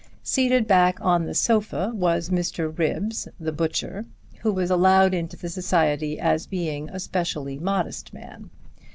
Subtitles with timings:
[0.23, 2.75] Seated back on the sofa was Mr.
[2.75, 4.05] Ribbs, the butcher,
[4.39, 8.49] who was allowed into the society as being a specially modest man.